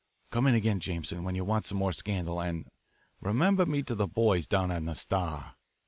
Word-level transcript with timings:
Come 0.31 0.47
in 0.47 0.55
again, 0.55 0.79
Jameson, 0.79 1.23
when 1.23 1.35
you 1.35 1.45
want 1.45 1.65
some 1.65 1.77
more 1.77 1.91
scandal, 1.93 2.41
and 2.41 2.65
remember 3.19 3.67
me 3.67 3.83
to 3.83 3.93
the 3.93 4.07
boys 4.07 4.47
down 4.47 4.71
on 4.71 4.85
the 4.85 4.95
Star." 4.95 5.53